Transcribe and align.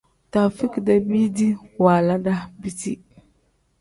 Taufik-dee 0.35 0.95
biidi 1.11 1.47
waala 1.87 2.19
daa 2.31 2.39
biti. 2.65 2.95